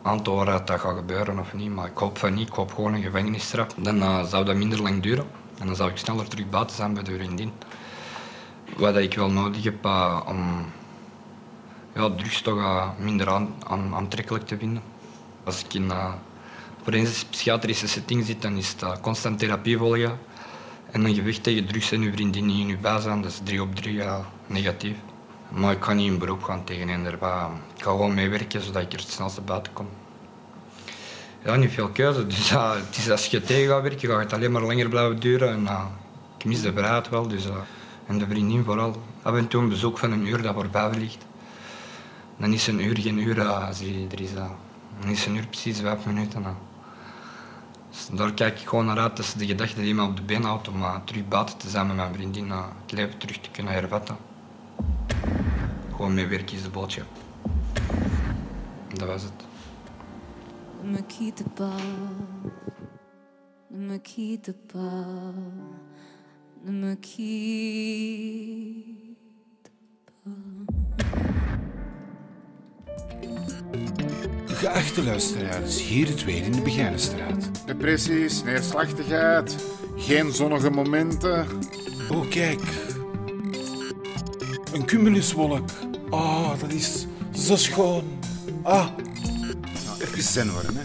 [0.03, 1.71] aan te horen dat dat gaat gebeuren of niet.
[1.71, 2.49] Maar ik hoop van niet.
[2.49, 3.67] Ik hoop gewoon een gevangenisstraf.
[3.75, 5.27] Dan uh, zou dat minder lang duren.
[5.59, 7.53] En dan zou ik sneller terug buiten zijn bij de vriendin.
[8.77, 10.65] Wat ik wel nodig heb uh, om
[11.95, 14.83] ja, drugs toch minder aan, aan, aantrekkelijk te vinden.
[15.45, 16.13] Als ik in uh,
[16.83, 20.19] forensische psychiatrische setting zit, dan is het constant therapie volgen.
[20.91, 23.63] En een gewicht tegen drugs en uw vriendin in uw bij zijn, dat is drie
[23.63, 24.03] op drie
[24.47, 24.97] negatief.
[25.55, 27.07] Maar ik kan niet in beroep gaan tegen hen.
[27.07, 29.89] Ik ga gewoon meewerken zodat ik er het snelste buiten kom.
[31.45, 32.27] Ja, niet veel keuze.
[32.27, 35.21] Dus ja, het is als je tegen gaat werken, gaat het alleen maar langer blijven
[35.21, 35.49] duren.
[35.49, 35.69] En
[36.39, 37.29] ik mis de vrijheid wel.
[37.29, 37.45] Dus,
[38.07, 39.03] en de vriendin vooral.
[39.23, 41.27] Af en toe een bezoek van een uur dat voorbij vliegt.
[42.37, 44.35] Dan is een uur geen uur als er is.
[44.35, 46.45] dan is een uur precies vijf minuten.
[47.91, 49.17] Dus daar kijk ik gewoon naar uit.
[49.17, 51.87] Dat is de gedachte die me op de been houdt om terug buiten te zijn
[51.87, 52.51] met mijn vriendin.
[52.51, 54.17] het leven terug te kunnen hervatten.
[56.03, 57.07] Gewoon mee werken is de boodschap.
[58.95, 59.33] Dat was het.
[60.83, 61.83] Me quitte pas,
[63.69, 65.05] ne me quitte pas,
[66.63, 67.31] ne me quitte
[74.47, 77.67] Geachte luisteraars, hier het weer in de Begijnenstraat.
[77.67, 79.57] Depressies, neerslachtigheid,
[79.97, 81.47] geen zonnige momenten.
[82.11, 82.61] Oh, kijk.
[84.73, 85.71] Een cumuluswolk.
[86.13, 88.19] Ah, dat is zo schoon.
[88.63, 88.89] Ah.
[89.85, 90.85] Nou, even zen worden, hè.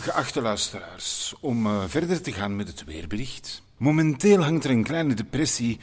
[0.00, 3.62] Geachte luisteraars, om uh, verder te gaan met het weerbericht.
[3.76, 5.80] Momenteel hangt er een kleine depressie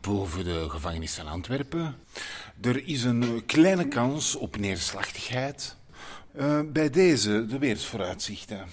[0.00, 1.94] boven de gevangenis in Antwerpen.
[2.60, 5.76] Er is een kleine kans op neerslachtigheid.
[6.36, 8.66] Uh, bij deze de weersvooruitzichten.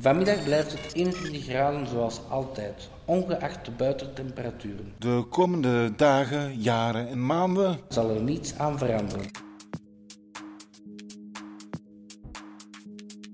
[0.00, 4.92] Vanmiddag blijft het 21 graden zoals altijd, ongeacht de buitentemperaturen.
[4.98, 9.30] De komende dagen, jaren en maanden zal er niets aan veranderen.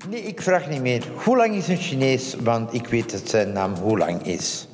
[0.08, 1.04] Nee, ik vraag niet meer.
[1.24, 2.34] Hoe lang is een Chinees?
[2.34, 4.68] Want ik weet dat zijn naam hoe lang is.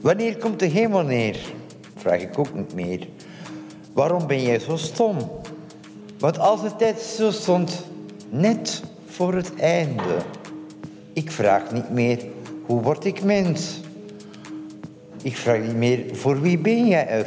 [0.00, 1.38] Wanneer komt de hemel neer?
[1.96, 3.08] Vraag ik ook niet meer.
[3.92, 5.16] Waarom ben jij zo stom?
[6.18, 7.84] Want als de tijd zo stond,
[8.30, 10.16] net voor het einde.
[11.14, 12.18] Ik vraag niet meer,
[12.66, 13.80] hoe word ik mens?
[15.22, 17.26] Ik vraag niet meer, voor wie ben jij er?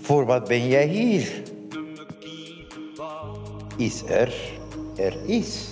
[0.00, 1.42] Voor wat ben jij hier?
[3.76, 4.34] Is er,
[4.96, 5.68] er is.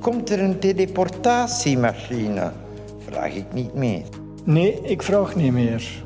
[0.00, 2.52] Komt er een teleportatiemachine?
[2.98, 4.02] Vraag ik niet meer.
[4.44, 6.04] Nee, ik vraag niet meer.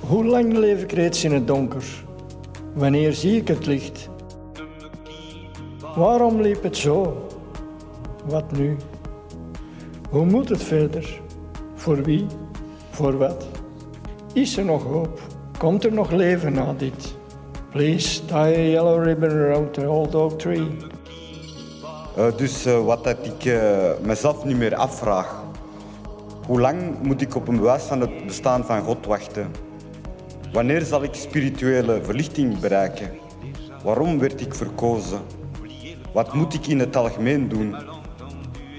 [0.00, 1.84] Hoe lang leef ik reeds in het donker?
[2.72, 4.08] Wanneer zie ik het licht?
[5.96, 7.26] Waarom liep het zo?
[8.24, 8.76] Wat nu?
[10.14, 11.20] Hoe moet het verder?
[11.74, 12.26] Voor wie?
[12.90, 13.46] Voor wat?
[14.32, 15.20] Is er nog hoop?
[15.58, 17.14] Komt er nog leven na dit?
[17.70, 20.66] Please tie a yellow ribbon around the old oak tree.
[22.18, 25.42] Uh, dus uh, wat dat ik uh, mezelf niet meer afvraag.
[26.46, 29.50] Hoe lang moet ik op een bewijs van het bestaan van God wachten?
[30.52, 33.10] Wanneer zal ik spirituele verlichting bereiken?
[33.84, 35.20] Waarom werd ik verkozen?
[36.12, 37.93] Wat moet ik in het algemeen doen?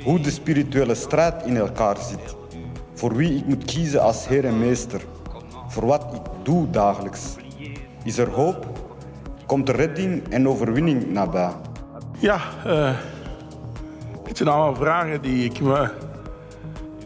[0.05, 2.35] Hoe de spirituele strijd in elkaar zit.
[2.93, 5.01] Voor wie ik moet kiezen als Heer en Meester.
[5.67, 7.35] Voor wat ik doe dagelijks.
[8.03, 8.65] Is er hoop?
[9.45, 11.51] Komt er redding en overwinning nabij?
[12.19, 12.95] Ja, uh,
[14.23, 15.89] het zijn allemaal vragen die ik me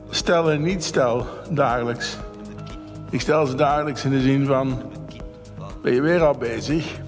[0.09, 2.17] stel en niet stel dagelijks.
[3.09, 4.81] Ik stel ze dagelijks in de zin van,
[5.81, 6.99] ben je weer al bezig?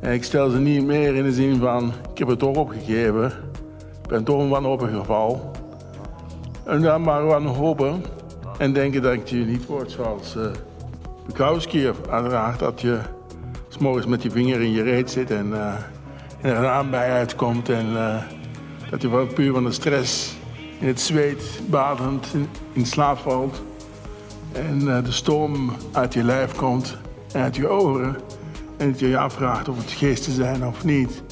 [0.00, 3.32] En ik stel ze niet meer in de zin van, ik heb het toch opgegeven.
[4.08, 5.50] Ben toch een wanhopig geval.
[6.64, 8.04] En dan maar gewoon hopen
[8.58, 10.46] en denken dat je niet wordt zoals uh,
[11.26, 11.90] Bukowski.
[12.10, 12.98] Uiteraard dat je
[13.68, 15.74] s morgens met je vinger in je reet zit en, eh,
[16.40, 17.68] en er een aanbij uitkomt.
[17.68, 18.22] En eh,
[18.90, 20.36] dat je wel puur van de stress
[20.80, 22.34] in het zweet badend
[22.72, 23.62] in, slaap valt.
[24.52, 26.96] En de stoom uit je lijf komt
[27.32, 28.16] en uit je oren.
[28.76, 31.22] En dat je je afvraagt of het geesten zijn of niet.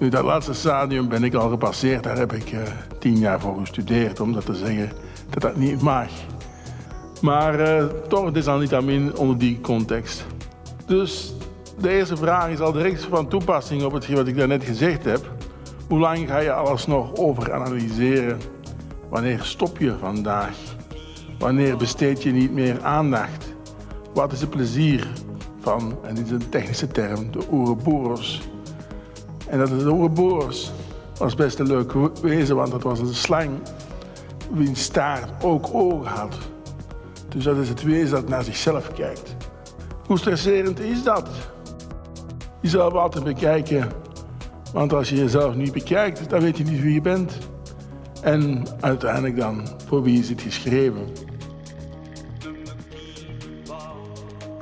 [0.00, 2.02] Nu, dat laatste stadium ben ik al gepasseerd.
[2.02, 2.54] Daar heb ik
[2.98, 4.90] tien jaar voor gestudeerd om dat te zeggen
[5.30, 6.08] dat dat niet mag.
[7.20, 10.26] Maar uh, toch desalniettemin onder die context.
[10.86, 11.34] Dus
[11.80, 15.32] de eerste vraag is al direct van toepassing op hetgeen wat ik daarnet gezegd heb.
[15.88, 18.38] Hoe lang ga je alles nog overanalyseren?
[19.08, 20.56] Wanneer stop je vandaag?
[21.38, 23.54] Wanneer besteed je niet meer aandacht?
[24.14, 25.08] Wat is het plezier
[25.60, 28.49] van, en dit is een technische term, de Ouroboros?
[29.50, 30.72] En dat is de Ouroboros
[31.18, 33.50] was best een leuk wezen, want dat was een slang
[34.52, 36.38] wiens staart ook ogen had.
[37.28, 39.36] Dus dat is het wezen dat naar zichzelf kijkt.
[40.06, 41.28] Hoe stresserend is dat?
[42.60, 43.88] Jezelf altijd bekijken.
[44.72, 47.38] Want als je jezelf niet bekijkt, dan weet je niet wie je bent.
[48.22, 51.06] En uiteindelijk dan, voor wie is het geschreven?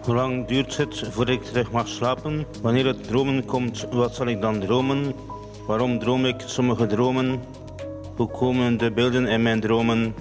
[0.09, 2.47] Hoe lang duurt het voordat ik terug mag slapen?
[2.62, 5.14] Wanneer het dromen komt, wat zal ik dan dromen?
[5.66, 7.42] Waarom droom ik sommige dromen?
[8.16, 10.14] Hoe komen de beelden in mijn dromen?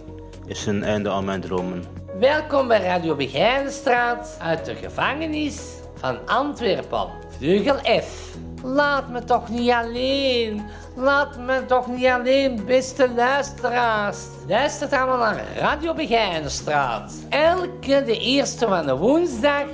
[0.45, 1.83] Is een einde aan mijn dromen.
[2.19, 5.61] Welkom bij Radio Begijnenstraat uit de gevangenis
[5.95, 7.07] van Antwerpen.
[7.37, 8.37] Vleugel F.
[8.63, 10.61] Laat me toch niet alleen.
[10.99, 14.17] Laat me toch niet alleen, beste luisteraars.
[14.47, 17.13] Luistert allemaal naar Radio Begijnenstraat.
[17.29, 19.65] Elke de eerste van de woensdag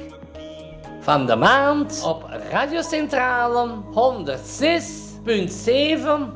[1.00, 3.72] van de maand op Radiocentrale 106.7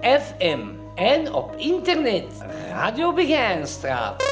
[0.02, 0.60] FM.
[0.95, 2.26] En op internet
[2.69, 4.23] Radio Begijnenstraat.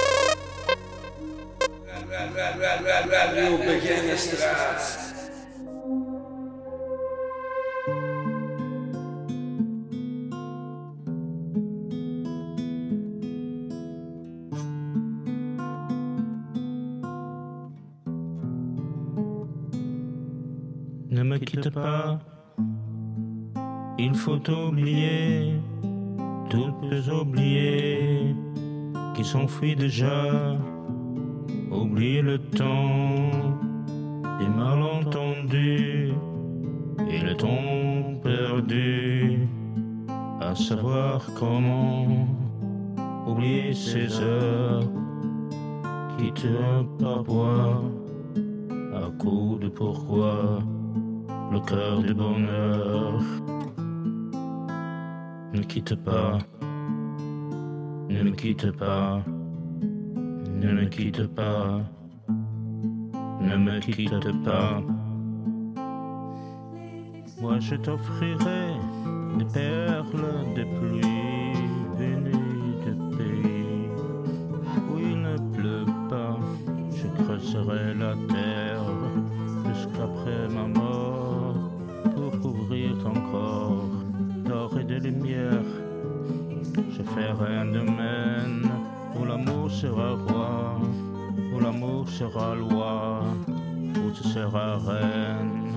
[3.10, 5.05] Radio Begijnenstraat.
[21.56, 22.20] Pas,
[23.98, 25.54] il faut oublier,
[26.50, 28.36] tout peut oublier,
[29.14, 30.58] qui s'enfuit déjà,
[31.72, 33.32] oublier le temps
[34.40, 36.14] des malentendus
[37.10, 39.48] et le temps perdu,
[40.42, 42.28] à savoir comment
[43.28, 44.84] oublier ces heures
[46.18, 47.82] qui tuent parfois
[48.94, 50.60] à coup de pourquoi
[51.56, 53.22] le cœur du bonheur.
[55.54, 56.38] Ne quitte pas,
[58.10, 59.24] ne me quitte pas,
[60.62, 61.80] ne me quitte pas,
[63.40, 64.82] ne me quitte pas.
[67.42, 68.66] Moi je t'offrirai
[69.38, 71.54] des perles de pluie
[72.00, 73.90] venues de pays
[74.90, 76.38] où il ne pleut pas.
[76.98, 78.88] Je creuserai la terre
[79.68, 80.85] jusqu'après ma mort
[84.46, 85.64] d'or et de lumière.
[86.92, 88.70] Je ferai un domaine
[89.16, 90.80] où l'amour sera roi,
[91.54, 95.74] où l'amour sera loi, où tu seras reine.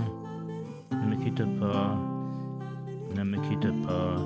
[0.92, 1.96] Ne me quitte pas,
[3.14, 4.16] ne me quitte pas,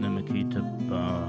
[0.00, 1.26] ne me quitte pas,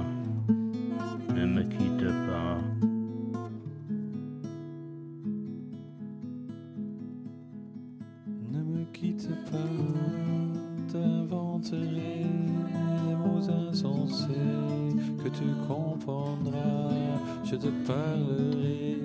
[17.63, 18.97] te parlerai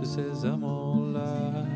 [0.00, 1.66] de ces amants-là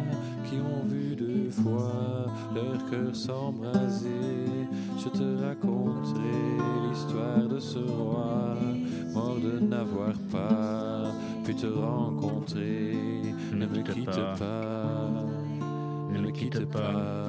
[0.46, 4.66] qui ont vu deux fois leur cœur s'embraser.
[4.96, 6.56] Je te raconterai
[6.88, 8.56] l'histoire de ce roi,
[9.12, 11.12] mort de n'avoir pas
[11.44, 12.96] pu te rencontrer.
[13.52, 15.10] Ne me quitte pas.
[16.10, 17.26] Ne me quitte pas,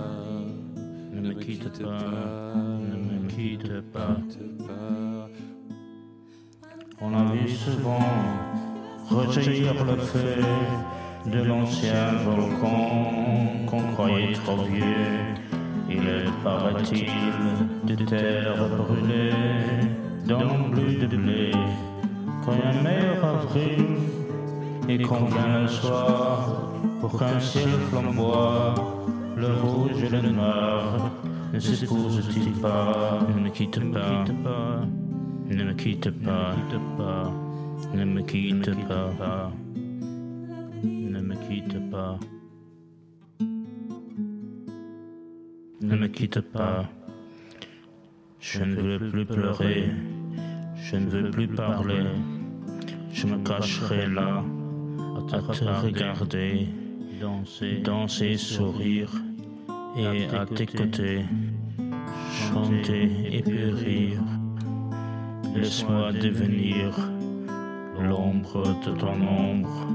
[1.11, 5.27] ne me quitte pas, ne me quitte pas.
[7.01, 8.64] On a vu souvent
[9.09, 10.41] rejaillir le feu
[11.25, 15.35] de l'ancien volcan qu'on croyait trop vieux.
[15.89, 17.07] Il est, paraît-il,
[17.85, 19.31] de terre brûlée
[20.27, 21.51] dans bleu de blé.
[22.43, 23.85] Quand un meilleur avril
[24.87, 28.75] et qu'on vient le soir pour qu'un ciel flamboie,
[29.37, 31.11] le rouge et le noir
[31.53, 34.79] ne s'épousent-ils pas Ne me pas, ne me quitte pas,
[35.49, 37.31] ne me quitte pas,
[37.93, 38.75] ne me quitte
[41.89, 42.19] pas.
[45.85, 46.85] ne me quitte pas.
[48.39, 49.91] Je ne veux plus pleurer,
[50.75, 52.05] je ne veux plus parler.
[53.11, 54.43] Je me cacherai là,
[55.17, 56.67] à te regarder,
[57.83, 59.11] danser, sourire,
[59.97, 61.25] et à tes côtés,
[62.29, 64.21] chanter et puis rire.
[65.55, 67.14] Laisse-moi devenir
[67.99, 69.87] l'ombre de ton ombre,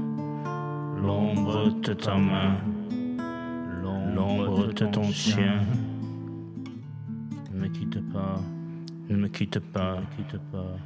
[1.01, 2.57] l'ombre de ta main,
[4.15, 5.61] l'ombre de ton chien.
[7.51, 8.39] Ne me quitte pas,
[9.09, 10.77] ne me quitte pas, quitte pas,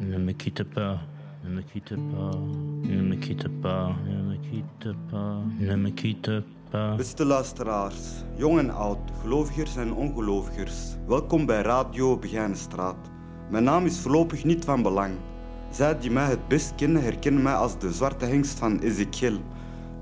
[0.00, 0.98] ne me quitte pas.
[1.44, 2.30] Ne me quitte pas,
[2.88, 6.96] ne me quitte pas, ne me quitte pas, ne me quitte pas.
[6.96, 12.96] Beste luisteraars, jong en oud, gelovigers en ongelovigers, welkom bij Radio Begijnenstraat.
[13.50, 15.12] Mijn naam is voorlopig niet van belang.
[15.74, 19.38] Zij die mij het best kennen, herkennen mij als de zwarte hengst van Ezekiel.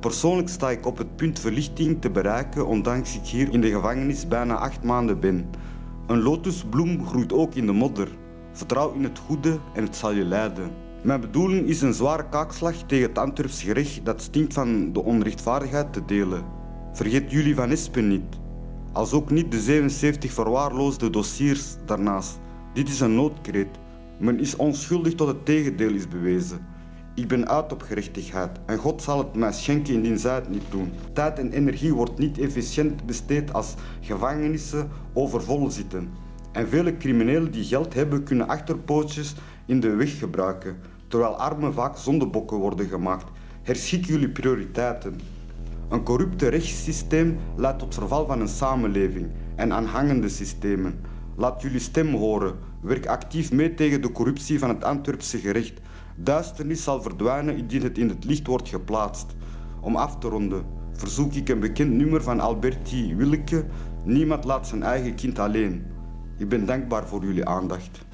[0.01, 4.29] Persoonlijk sta ik op het punt verlichting te bereiken, ondanks ik hier in de gevangenis
[4.29, 5.51] bijna acht maanden ben.
[6.07, 8.09] Een lotusbloem groeit ook in de modder.
[8.53, 10.71] Vertrouw in het goede en het zal je leiden.
[11.03, 15.93] Mijn bedoeling is een zware kaakslag tegen het Antwerps gerecht dat stinkt van de onrechtvaardigheid
[15.93, 16.45] te delen.
[16.93, 18.41] Vergeet jullie van Espen niet.
[18.93, 22.41] Als ook niet de 77 verwaarloosde dossiers daarnaast.
[22.73, 23.82] Dit is een noodkreet.
[24.23, 26.67] Men is onschuldig tot het tegendeel is bewezen.
[27.15, 30.71] Ik ben uit op gerechtigheid en God zal het mij schenken indien zij het niet
[30.71, 30.93] doen.
[31.13, 36.11] Tijd en energie wordt niet efficiënt besteed als gevangenissen overvol zitten.
[36.53, 39.35] En vele criminelen die geld hebben kunnen achterpootjes
[39.67, 40.77] in de weg gebruiken,
[41.09, 43.31] terwijl armen vaak zondebokken worden gemaakt.
[43.63, 45.21] Herschik jullie prioriteiten.
[45.89, 51.01] Een corrupte rechtssysteem leidt tot verval van een samenleving en aanhangende systemen.
[51.37, 52.72] Laat jullie stem horen.
[52.83, 55.81] Werk actief mee tegen de corruptie van het Antwerpse gerecht.
[56.17, 59.27] Duisternis zal verdwijnen indien het in het licht wordt geplaatst.
[59.81, 63.65] Om af te ronden verzoek ik een bekend nummer van Alberti Willeke.
[64.05, 65.87] Niemand laat zijn eigen kind alleen.
[66.39, 68.05] Ik ben dankbaar voor jullie aandacht.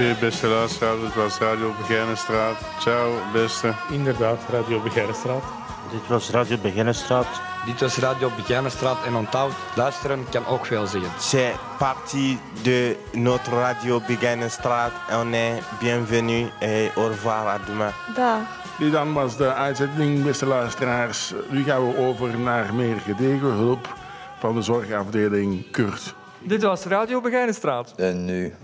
[0.00, 2.56] Oké, beste luisteraars, dit was Radio Begijnenstraat.
[2.78, 3.72] Ciao, beste.
[3.90, 5.42] Inderdaad, Radio Begijnenstraat.
[5.90, 7.26] Dit was Radio Begijnenstraat.
[7.66, 11.10] Dit was Radio Begijnenstraat en onthoud, luisteren kan ook veel zeggen.
[11.18, 14.92] C'est parti de notre radio Begijnenstraat.
[15.12, 17.92] On est bienvenue et au revoir à demain.
[18.14, 18.40] Dag.
[18.78, 21.34] Dit dan was de uitzending, beste luisteraars.
[21.50, 23.94] Nu gaan we over naar meer gedegen hulp
[24.38, 26.14] van de zorgafdeling Kurt.
[26.38, 27.92] Dit was Radio Begijnenstraat.
[27.96, 28.54] En nu,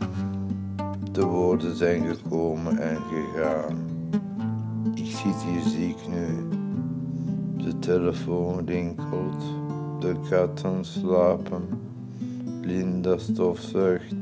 [1.16, 3.88] de woorden zijn gekomen en gegaan.
[4.94, 6.48] Ik zit hier ziek nu.
[7.64, 9.42] De telefoon rinkelt,
[10.00, 11.62] de katten slapen,
[12.62, 14.14] Linda stofzucht.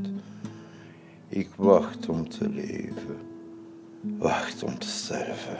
[1.28, 3.16] Ik wacht om te leven,
[4.18, 5.58] wacht om te sterven.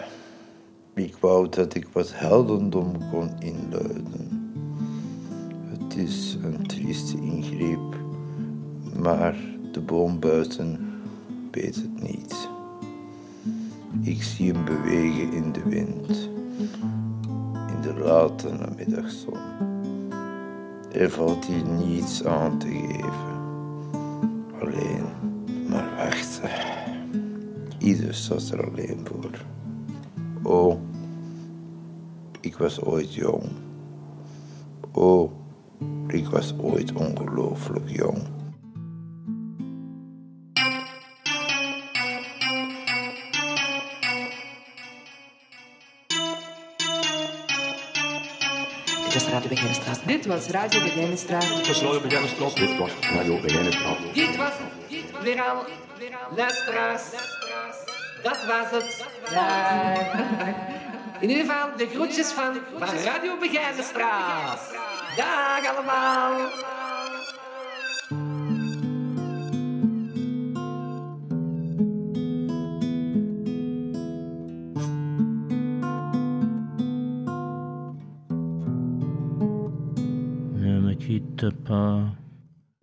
[0.95, 4.53] Ik wou dat ik wat heldendom kon inluiden.
[5.65, 7.97] Het is een trieste ingreep,
[9.01, 9.37] maar
[9.73, 10.94] de boom buiten
[11.55, 12.49] weet het niet.
[14.01, 16.31] Ik zie hem bewegen in de wind,
[17.69, 19.39] in de late namiddagzon.
[20.93, 23.39] Er valt hier niets aan te geven,
[24.61, 25.05] alleen
[25.69, 26.51] maar wachten.
[27.79, 29.45] Ieder staat er alleen voor.
[30.43, 30.81] Oh,
[32.41, 33.45] ik was ooit jong.
[34.93, 35.31] Oh,
[36.07, 38.34] ik was ooit ongelooflijk jong.
[50.25, 51.57] Dit was Radio Begijnenstraat.
[51.57, 53.97] Dit was Radio Begijnenstraat.
[54.15, 54.53] Dit was,
[54.89, 55.65] dit was weer al
[56.37, 57.03] luisteraars.
[58.23, 59.07] Dat was het.
[59.31, 59.93] Ja.
[61.21, 64.61] In ieder geval de groetjes van, van Radio Begijnenstraat.
[65.17, 66.51] Dag allemaal.